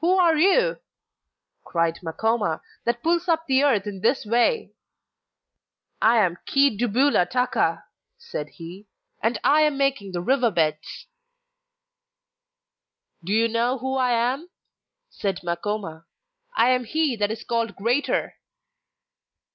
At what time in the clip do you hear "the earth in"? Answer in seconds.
3.46-4.02